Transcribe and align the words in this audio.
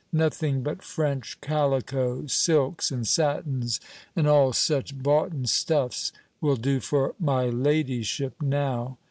Nothing 0.11 0.63
but 0.63 0.81
French 0.81 1.39
calico, 1.41 2.25
silks, 2.25 2.89
and 2.89 3.07
satins, 3.07 3.79
and 4.15 4.27
all 4.27 4.51
such 4.51 4.97
boughten 4.97 5.45
stuffs, 5.45 6.11
will 6.41 6.55
do 6.55 6.79
for 6.79 7.13
'my 7.19 7.45
ladyship' 7.49 8.41
now. 8.41 8.97